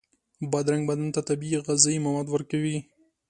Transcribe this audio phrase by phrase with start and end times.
[0.51, 2.77] بادرنګ بدن ته طبیعي غذایي مواد ورکوي.